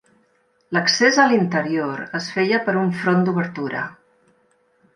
L'accés 0.77 1.19
a 1.23 1.25
l'interior 1.33 2.01
es 2.21 2.31
feia 2.37 2.63
per 2.69 2.77
un 2.85 2.91
front 3.03 3.23
d'obertura. 3.29 3.87